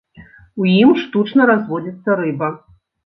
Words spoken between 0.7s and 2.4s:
ім штучна разводзіцца